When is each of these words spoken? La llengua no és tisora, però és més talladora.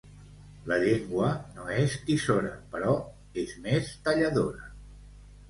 La 0.69 0.77
llengua 0.83 1.27
no 1.57 1.65
és 1.81 1.97
tisora, 2.07 2.55
però 2.73 2.97
és 3.43 3.55
més 3.69 3.93
talladora. 4.09 4.67